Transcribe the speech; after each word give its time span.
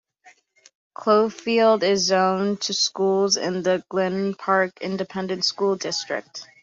Cloverleaf 0.97 1.83
is 1.83 2.05
zoned 2.09 2.59
to 2.61 2.73
schools 2.73 3.37
in 3.37 3.61
the 3.61 3.83
Galena 3.91 4.33
Park 4.35 4.81
Independent 4.81 5.45
School 5.45 5.75
District. 5.75 6.43